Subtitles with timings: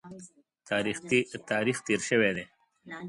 [1.49, 2.45] تاریخ تېر شوی دی.